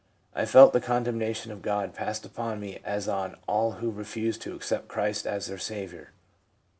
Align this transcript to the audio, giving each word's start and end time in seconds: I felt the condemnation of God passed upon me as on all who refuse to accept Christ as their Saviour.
I 0.33 0.45
felt 0.45 0.73
the 0.73 0.81
condemnation 0.81 1.51
of 1.51 1.61
God 1.61 1.93
passed 1.93 2.25
upon 2.25 2.59
me 2.59 2.79
as 2.83 3.07
on 3.07 3.35
all 3.47 3.73
who 3.73 3.91
refuse 3.91 4.35
to 4.39 4.55
accept 4.55 4.87
Christ 4.87 5.27
as 5.27 5.45
their 5.45 5.59
Saviour. 5.59 6.09